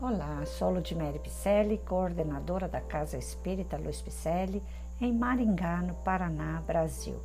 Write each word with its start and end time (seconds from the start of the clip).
Olá, 0.00 0.46
sou 0.46 0.70
Ludmere 0.70 1.18
Picelli, 1.18 1.76
coordenadora 1.76 2.68
da 2.68 2.80
Casa 2.80 3.18
Espírita 3.18 3.76
Luiz 3.76 4.00
Picelli, 4.00 4.62
em 5.00 5.12
Maringá, 5.12 5.78
no 5.78 5.92
Paraná, 5.92 6.62
Brasil. 6.64 7.16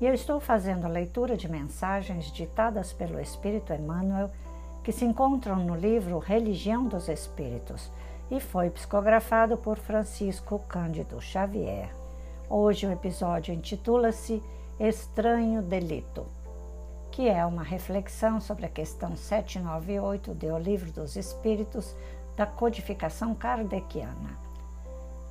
E 0.00 0.06
eu 0.06 0.14
estou 0.14 0.38
fazendo 0.38 0.84
a 0.84 0.88
leitura 0.88 1.36
de 1.36 1.50
mensagens 1.50 2.26
ditadas 2.26 2.92
pelo 2.92 3.18
Espírito 3.18 3.72
Emmanuel, 3.72 4.30
que 4.84 4.92
se 4.92 5.04
encontram 5.04 5.56
no 5.56 5.74
livro 5.74 6.20
Religião 6.20 6.84
dos 6.86 7.08
Espíritos 7.08 7.90
e 8.30 8.38
foi 8.38 8.70
psicografado 8.70 9.56
por 9.56 9.76
Francisco 9.76 10.60
Cândido 10.60 11.20
Xavier. 11.20 11.90
Hoje 12.48 12.86
o 12.86 12.92
episódio 12.92 13.52
intitula-se 13.52 14.40
Estranho 14.78 15.60
Delito 15.60 16.24
que 17.16 17.30
é 17.30 17.46
uma 17.46 17.62
reflexão 17.62 18.42
sobre 18.42 18.66
a 18.66 18.68
questão 18.68 19.16
798 19.16 20.34
do 20.34 20.58
Livro 20.58 20.92
dos 20.92 21.16
Espíritos 21.16 21.96
da 22.36 22.44
codificação 22.44 23.34
kardeciana. 23.34 24.38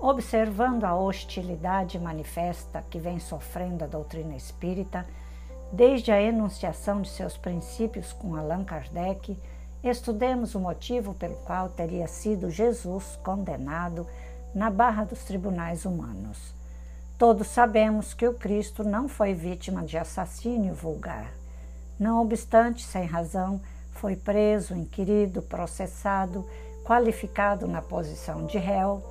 Observando 0.00 0.82
a 0.82 0.96
hostilidade 0.96 1.96
manifesta 1.96 2.84
que 2.90 2.98
vem 2.98 3.20
sofrendo 3.20 3.84
a 3.84 3.86
doutrina 3.86 4.34
espírita, 4.34 5.06
desde 5.70 6.10
a 6.10 6.20
enunciação 6.20 7.00
de 7.00 7.10
seus 7.10 7.36
princípios 7.36 8.12
com 8.12 8.34
Allan 8.34 8.64
Kardec, 8.64 9.38
estudemos 9.84 10.56
o 10.56 10.58
motivo 10.58 11.14
pelo 11.14 11.36
qual 11.44 11.68
teria 11.68 12.08
sido 12.08 12.50
Jesus 12.50 13.16
condenado 13.22 14.04
na 14.52 14.68
barra 14.68 15.04
dos 15.04 15.22
tribunais 15.22 15.84
humanos. 15.84 16.52
Todos 17.16 17.46
sabemos 17.46 18.14
que 18.14 18.26
o 18.26 18.34
Cristo 18.34 18.82
não 18.82 19.08
foi 19.08 19.32
vítima 19.32 19.84
de 19.84 19.96
assassínio 19.96 20.74
vulgar. 20.74 21.38
Não 21.98 22.22
obstante, 22.22 22.84
sem 22.84 23.04
razão, 23.04 23.60
foi 23.92 24.14
preso, 24.14 24.74
inquirido, 24.74 25.42
processado, 25.42 26.46
qualificado 26.84 27.66
na 27.66 27.82
posição 27.82 28.46
de 28.46 28.56
réu 28.56 29.02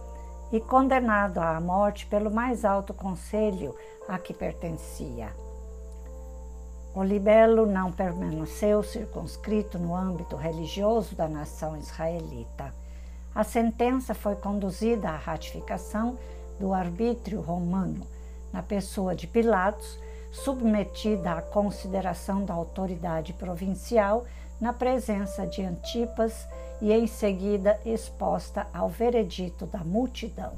e 0.51 0.59
condenado 0.59 1.39
à 1.39 1.59
morte 1.59 2.05
pelo 2.05 2.31
mais 2.31 2.63
alto 2.63 2.93
conselho 2.93 3.75
a 4.07 4.17
que 4.17 4.33
pertencia. 4.33 5.29
O 6.95 7.03
libelo 7.03 7.65
não 7.65 7.91
permaneceu 7.91 8.81
circunscrito 8.81 9.77
no 9.77 9.93
âmbito 9.93 10.35
religioso 10.35 11.15
da 11.15 11.27
nação 11.27 11.77
israelita. 11.77 12.73
A 13.35 13.43
sentença 13.43 14.15
foi 14.15 14.35
conduzida 14.35 15.09
à 15.09 15.17
ratificação 15.17 16.17
do 16.59 16.73
arbítrio 16.73 17.41
romano, 17.41 18.07
na 18.51 18.63
pessoa 18.63 19.13
de 19.13 19.27
Pilatos, 19.27 19.99
submetida 20.43 21.33
à 21.33 21.41
consideração 21.41 22.43
da 22.43 22.53
autoridade 22.53 23.33
provincial 23.33 24.25
na 24.59 24.71
presença 24.71 25.45
de 25.45 25.63
Antipas 25.63 26.47
e 26.81 26.91
em 26.91 27.07
seguida 27.07 27.79
exposta 27.85 28.67
ao 28.73 28.87
veredito 28.87 29.65
da 29.65 29.79
multidão. 29.79 30.53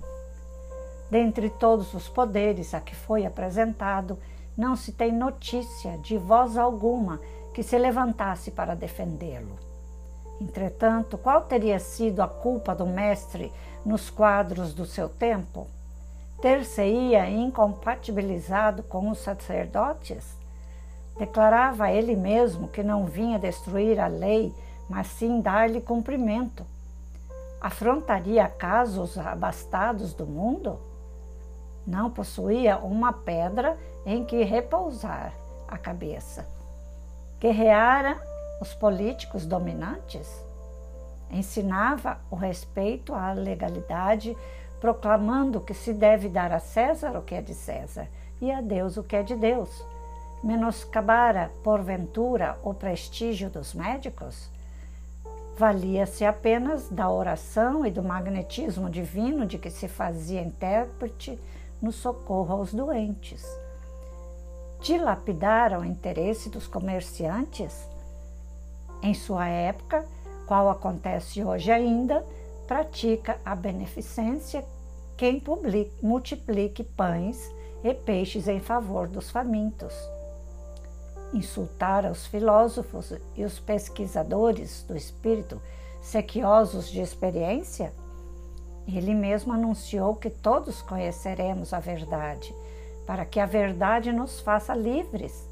Dentre 1.09 1.49
todos 1.49 1.93
os 1.93 2.07
poderes 2.07 2.73
a 2.73 2.79
que 2.79 2.95
foi 2.95 3.25
apresentado, 3.25 4.19
não 4.55 4.75
se 4.75 4.91
tem 4.91 5.11
notícia 5.11 5.97
de 5.99 6.17
voz 6.17 6.57
alguma 6.57 7.19
que 7.53 7.63
se 7.63 7.77
levantasse 7.77 8.51
para 8.51 8.75
defendê-lo. 8.75 9.57
Entretanto, 10.39 11.17
qual 11.17 11.41
teria 11.41 11.79
sido 11.79 12.21
a 12.21 12.27
culpa 12.27 12.75
do 12.75 12.85
mestre 12.85 13.51
nos 13.85 14.09
quadros 14.09 14.73
do 14.73 14.85
seu 14.85 15.09
tempo? 15.09 15.67
Ter-se-ia 16.41 17.29
incompatibilizado 17.29 18.83
com 18.83 19.09
os 19.09 19.19
sacerdotes? 19.19 20.37
Declarava 21.17 21.91
ele 21.91 22.15
mesmo 22.15 22.67
que 22.67 22.81
não 22.81 23.05
vinha 23.05 23.37
destruir 23.37 23.99
a 23.99 24.07
lei, 24.07 24.53
mas 24.89 25.07
sim 25.07 25.41
dar-lhe 25.41 25.81
cumprimento. 25.81 26.65
Afrontaria 27.59 28.45
acaso 28.45 29.01
os 29.01 29.17
abastados 29.17 30.13
do 30.13 30.25
mundo? 30.25 30.79
Não 31.85 32.09
possuía 32.09 32.77
uma 32.77 33.11
pedra 33.11 33.77
em 34.05 34.23
que 34.23 34.43
repousar 34.43 35.33
a 35.67 35.77
cabeça. 35.77 36.47
Guerreara 37.39 38.17
os 38.61 38.73
políticos 38.73 39.45
dominantes? 39.45 40.27
Ensinava 41.29 42.17
o 42.31 42.35
respeito 42.35 43.13
à 43.13 43.33
legalidade 43.33 44.35
proclamando 44.79 45.61
que 45.61 45.73
se 45.73 45.93
deve 45.93 46.29
dar 46.29 46.51
a 46.51 46.59
César 46.59 47.17
o 47.17 47.21
que 47.21 47.35
é 47.35 47.41
de 47.41 47.53
César 47.53 48.07
e 48.41 48.51
a 48.51 48.61
Deus 48.61 48.97
o 48.97 49.03
que 49.03 49.15
é 49.15 49.23
de 49.23 49.35
Deus. 49.35 49.69
Menoscabara, 50.43 51.51
porventura, 51.63 52.57
o 52.63 52.73
prestígio 52.73 53.49
dos 53.49 53.73
médicos? 53.73 54.49
Valia-se 55.57 56.23
apenas 56.23 56.87
da 56.89 57.09
oração 57.09 57.85
e 57.85 57.91
do 57.91 58.01
magnetismo 58.01 58.89
divino 58.89 59.45
de 59.45 59.57
que 59.57 59.69
se 59.69 59.89
fazia 59.89 60.41
intérprete 60.41 61.37
no 61.81 61.91
socorro 61.91 62.53
aos 62.53 62.73
doentes. 62.73 63.45
Dilapidara 64.81 65.77
o 65.77 65.83
interesse 65.83 66.49
dos 66.49 66.65
comerciantes? 66.65 67.85
Em 69.03 69.13
sua 69.13 69.49
época, 69.49 70.05
qual 70.47 70.69
acontece 70.69 71.43
hoje 71.43 71.69
ainda, 71.69 72.25
pratica 72.69 73.41
a 73.43 73.55
beneficência 73.55 74.63
quem 75.17 75.39
publique, 75.39 75.91
multiplique 76.03 76.83
pães 76.83 77.51
e 77.83 77.95
peixes 77.95 78.47
em 78.47 78.59
favor 78.59 79.07
dos 79.07 79.31
famintos. 79.31 79.91
Insultar 81.33 82.05
os 82.05 82.27
filósofos 82.27 83.11
e 83.35 83.43
os 83.43 83.59
pesquisadores 83.59 84.83
do 84.87 84.95
espírito, 84.95 85.59
sequiosos 85.99 86.91
de 86.91 87.01
experiência? 87.01 87.91
Ele 88.87 89.15
mesmo 89.15 89.51
anunciou 89.51 90.15
que 90.15 90.29
todos 90.29 90.79
conheceremos 90.83 91.73
a 91.73 91.79
verdade, 91.79 92.53
para 93.03 93.25
que 93.25 93.39
a 93.39 93.47
verdade 93.47 94.13
nos 94.13 94.41
faça 94.41 94.75
livres. 94.75 95.49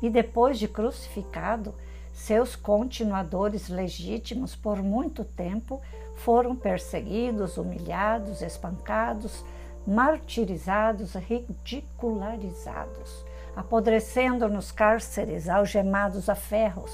E 0.00 0.08
depois 0.08 0.58
de 0.58 0.66
crucificado, 0.66 1.74
seus 2.12 2.54
continuadores 2.54 3.68
legítimos 3.68 4.54
por 4.54 4.82
muito 4.82 5.24
tempo 5.24 5.80
foram 6.16 6.54
perseguidos, 6.54 7.56
humilhados, 7.56 8.42
espancados, 8.42 9.44
martirizados, 9.86 11.14
ridicularizados, 11.14 13.24
apodrecendo 13.56 14.48
nos 14.48 14.70
cárceres, 14.70 15.48
algemados 15.48 16.28
a 16.28 16.34
ferros, 16.34 16.92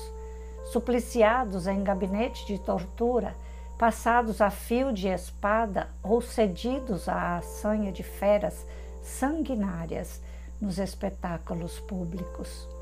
supliciados 0.73 1.67
em 1.67 1.83
gabinete 1.83 2.47
de 2.47 2.59
tortura, 2.59 3.35
passados 3.79 4.41
a 4.41 4.51
fio 4.51 4.93
de 4.93 5.09
espada 5.09 5.89
ou 6.03 6.21
cedidos 6.21 7.09
à 7.09 7.39
assanha 7.39 7.93
de 7.93 8.03
feras 8.03 8.67
sanguinárias 9.03 10.21
nos 10.61 10.79
espetáculos 10.79 11.79
públicos. 11.81 12.78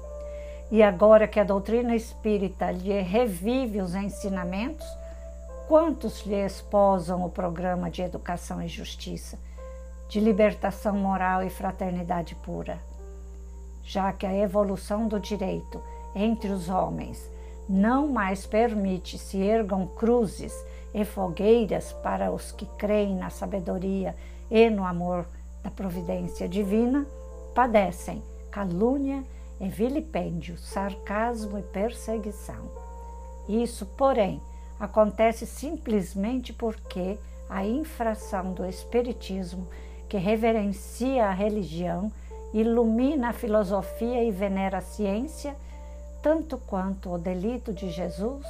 E 0.70 0.82
agora 0.82 1.28
que 1.28 1.38
a 1.38 1.44
doutrina 1.44 1.94
espírita 1.94 2.70
lhe 2.72 3.00
revive 3.00 3.80
os 3.80 3.94
ensinamentos, 3.94 4.86
quantos 5.68 6.26
lhe 6.26 6.44
esposam 6.44 7.24
o 7.24 7.30
programa 7.30 7.88
de 7.88 8.02
educação 8.02 8.60
e 8.60 8.66
justiça, 8.66 9.38
de 10.08 10.18
libertação 10.18 10.96
moral 10.96 11.44
e 11.44 11.50
fraternidade 11.50 12.34
pura? 12.34 12.78
Já 13.84 14.12
que 14.12 14.26
a 14.26 14.34
evolução 14.34 15.06
do 15.06 15.20
direito 15.20 15.80
entre 16.14 16.50
os 16.50 16.68
homens 16.68 17.30
não 17.68 18.08
mais 18.08 18.44
permite 18.44 19.18
se 19.18 19.38
ergam 19.38 19.86
cruzes 19.86 20.52
e 20.92 21.04
fogueiras 21.04 21.92
para 21.92 22.32
os 22.32 22.50
que 22.50 22.66
creem 22.76 23.14
na 23.14 23.30
sabedoria 23.30 24.16
e 24.50 24.68
no 24.68 24.84
amor 24.84 25.26
da 25.62 25.70
providência 25.70 26.48
divina, 26.48 27.06
padecem 27.54 28.22
calúnia 28.50 29.22
em 29.60 29.68
vilipêndio, 29.68 30.56
sarcasmo 30.58 31.58
e 31.58 31.62
perseguição. 31.62 32.70
Isso, 33.48 33.86
porém, 33.86 34.40
acontece 34.78 35.46
simplesmente 35.46 36.52
porque 36.52 37.18
a 37.48 37.64
infração 37.64 38.52
do 38.52 38.66
Espiritismo, 38.66 39.66
que 40.08 40.16
reverencia 40.16 41.26
a 41.26 41.32
religião, 41.32 42.12
ilumina 42.52 43.30
a 43.30 43.32
filosofia 43.32 44.22
e 44.22 44.30
venera 44.30 44.78
a 44.78 44.82
ciência, 44.82 45.56
tanto 46.22 46.58
quanto 46.58 47.10
o 47.10 47.18
delito 47.18 47.72
de 47.72 47.90
Jesus 47.90 48.46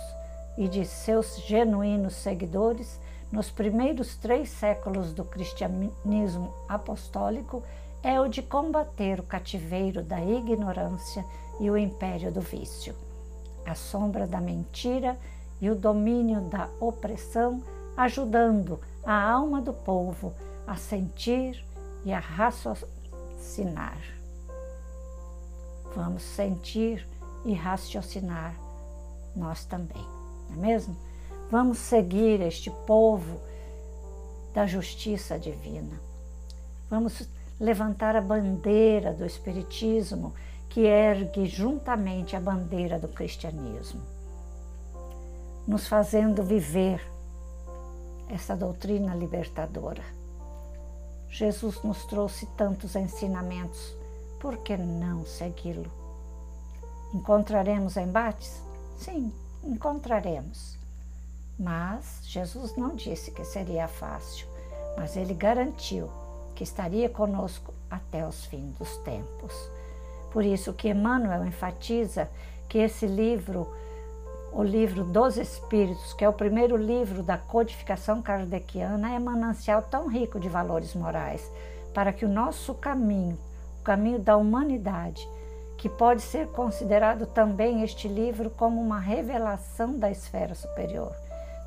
e 0.56 0.69
de 0.69 0.85
seus 0.85 1.41
genuínos 1.43 2.14
seguidores 2.14 2.99
nos 3.31 3.50
primeiros 3.50 4.17
três 4.17 4.49
séculos 4.49 5.12
do 5.12 5.25
cristianismo 5.25 6.55
apostólico 6.69 7.62
é 8.06 8.20
o 8.20 8.29
de 8.29 8.41
combater 8.41 9.19
o 9.19 9.25
cativeiro 9.25 10.00
da 10.00 10.25
ignorância 10.25 11.26
e 11.58 11.69
o 11.69 11.76
império 11.76 12.31
do 12.31 12.41
vício, 12.41 12.94
a 13.67 13.75
sombra 13.75 14.29
da 14.29 14.41
mentira 14.41 15.19
e 15.61 15.69
o 15.69 15.75
domínio 15.75 16.43
da 16.43 16.70
opressão, 16.79 17.61
ajudando 17.97 18.79
a 19.05 19.29
alma 19.29 19.61
do 19.61 19.73
povo 19.73 20.32
a 20.69 20.76
sentir 20.76 21.67
e 22.05 22.12
a 22.12 22.20
raciocinar. 22.20 23.99
Vamos 25.93 26.23
sentir 26.23 27.09
e 27.44 27.55
raciocinar 27.55 28.55
nós 29.35 29.64
também, 29.64 30.06
não 30.49 30.59
é 30.59 30.61
mesmo? 30.61 30.97
Vamos 31.50 31.79
seguir 31.79 32.41
este 32.41 32.70
povo 32.87 33.41
da 34.55 34.64
justiça 34.64 35.37
divina. 35.41 36.00
Vamos 36.88 37.29
levantar 37.58 38.14
a 38.17 38.20
bandeira 38.20 39.12
do 39.12 39.25
Espiritismo 39.25 40.35
que 40.69 40.81
ergue 40.82 41.47
juntamente 41.47 42.37
a 42.37 42.41
bandeira 42.41 42.99
do 42.99 43.08
cristianismo, 43.08 44.03
nos 45.67 45.88
fazendo 45.88 46.43
viver 46.43 47.00
essa 48.29 48.55
doutrina 48.55 49.14
libertadora. 49.14 50.03
Jesus 51.31 51.82
nos 51.82 52.05
trouxe 52.05 52.47
tantos 52.56 52.94
ensinamentos, 52.94 53.94
por 54.38 54.59
que 54.59 54.76
não 54.76 55.25
segui-lo? 55.25 55.91
Encontraremos 57.14 57.97
embates? 57.97 58.62
Sim, 58.99 59.32
encontraremos. 59.64 60.79
Mas 61.59 62.20
Jesus 62.25 62.76
não 62.76 62.94
disse 62.94 63.31
que 63.31 63.44
seria 63.44 63.88
fácil, 63.88 64.47
mas 64.97 65.17
ele 65.17 65.32
garantiu 65.32 66.11
que 66.56 66.64
estaria 66.64 67.08
conosco 67.08 67.73
até 67.88 68.26
os 68.26 68.47
fins 68.47 68.76
dos 68.79 68.97
tempos. 68.99 69.53
Por 70.32 70.44
isso 70.44 70.73
que 70.73 70.88
Emmanuel 70.88 71.44
enfatiza 71.44 72.29
que 72.69 72.79
esse 72.79 73.06
livro, 73.06 73.70
o 74.53 74.62
livro 74.62 75.05
dos 75.05 75.37
Espíritos, 75.37 76.14
que 76.14 76.25
é 76.25 76.29
o 76.29 76.32
primeiro 76.32 76.76
livro 76.76 77.23
da 77.23 77.37
codificação 77.37 78.23
kardeciana, 78.23 79.14
é 79.14 79.19
manancial 79.19 79.82
tão 79.82 80.08
rico 80.08 80.41
de 80.41 80.49
valores 80.49 80.94
morais, 80.94 81.49
para 81.94 82.12
que 82.12 82.25
o 82.25 82.29
nosso 82.29 82.75
caminho, 82.75 83.38
o 83.81 83.85
caminho 83.85 84.19
da 84.19 84.37
humanidade, 84.37 85.29
que 85.76 85.91
pode 85.91 86.23
ser 86.23 86.49
considerado 86.49 87.26
também 87.26 87.82
este 87.82 88.09
livro 88.09 88.49
como 88.49 88.81
uma 88.81 88.99
revelação 88.99 89.99
da 89.99 90.11
esfera 90.11 90.55
superior, 90.55 91.14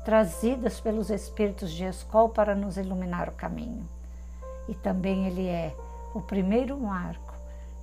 trazidas 0.04 0.80
pelos 0.80 1.10
espíritos 1.10 1.70
de 1.70 1.84
escola 1.84 2.28
para 2.28 2.54
nos 2.56 2.76
iluminar 2.76 3.28
o 3.28 3.32
caminho. 3.32 3.88
E 4.68 4.74
também 4.74 5.26
ele 5.26 5.46
é 5.46 5.74
o 6.14 6.20
primeiro 6.20 6.78
marco 6.78 7.34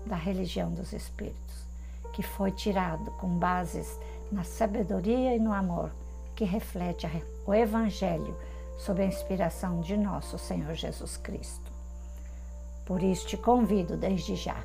da 0.06 0.16
religião 0.16 0.72
dos 0.72 0.94
espíritos, 0.94 1.66
que 2.14 2.24
foi 2.24 2.52
tirado 2.52 3.12
com 3.12 3.28
bases 3.28 4.00
na 4.32 4.44
sabedoria 4.44 5.36
e 5.36 5.40
no 5.40 5.54
amor, 5.54 5.92
que 6.36 6.46
reflete 6.46 7.08
o 7.46 7.54
evangelho 7.54 8.36
sob 8.78 9.02
a 9.02 9.06
inspiração 9.06 9.82
de 9.82 9.98
nosso 9.98 10.38
Senhor 10.38 10.74
Jesus 10.76 11.18
Cristo. 11.18 11.72
Por 12.86 13.02
isso 13.02 13.28
te 13.28 13.38
convido 13.38 13.98
desde 13.98 14.36
já 14.36 14.64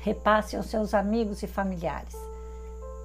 repasse 0.00 0.56
aos 0.56 0.66
seus 0.66 0.94
amigos 0.94 1.42
e 1.42 1.46
familiares. 1.46 2.16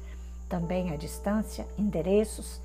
também 0.47 0.93
à 0.93 0.95
distância, 0.95 1.67
endereços, 1.77 2.61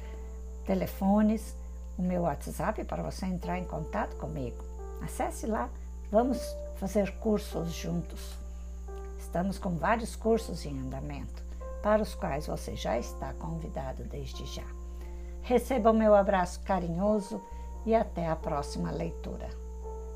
telefones 0.64 1.56
o 1.98 2.02
meu 2.02 2.22
WhatsApp 2.22 2.84
para 2.84 3.02
você 3.02 3.26
entrar 3.26 3.58
em 3.58 3.64
contato 3.64 4.14
comigo. 4.14 4.62
Acesse 5.02 5.48
lá, 5.48 5.68
vamos 6.12 6.38
fazer 6.76 7.10
cursos 7.16 7.72
juntos. 7.72 8.38
Estamos 9.18 9.58
com 9.58 9.70
vários 9.70 10.14
cursos 10.14 10.64
em 10.64 10.78
andamento, 10.78 11.42
para 11.82 12.02
os 12.02 12.14
quais 12.14 12.46
você 12.46 12.76
já 12.76 12.96
está 12.96 13.32
convidado 13.32 14.04
desde 14.04 14.46
já. 14.46 14.75
Receba 15.46 15.92
o 15.92 15.94
meu 15.94 16.12
abraço 16.12 16.60
carinhoso 16.64 17.40
e 17.84 17.94
até 17.94 18.26
a 18.26 18.34
próxima 18.34 18.90
leitura. 18.90 19.48